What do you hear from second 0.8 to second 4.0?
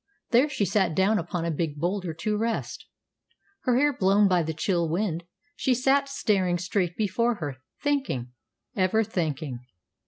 down upon a big boulder to rest. Her hair